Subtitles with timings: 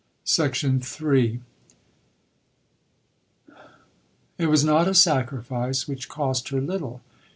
[0.35, 1.41] III
[4.39, 7.01] It was not a sacrifice which cost her little.